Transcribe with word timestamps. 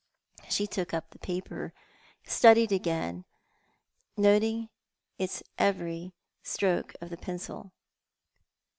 She 0.49 0.65
took 0.65 0.95
up 0.95 1.11
the 1.11 1.19
paper, 1.19 1.73
and 2.23 2.31
studied 2.33 2.71
it 2.71 2.75
again, 2.75 3.23
noting 4.17 4.69
every 5.59 6.13
stroke 6.41 6.95
of 6.99 7.11
the 7.11 7.17
pencil. 7.17 7.71